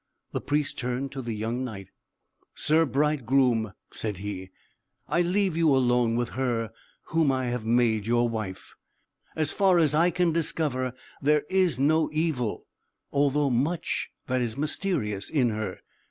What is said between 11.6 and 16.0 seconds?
no evil, although much that is mysterious, in her.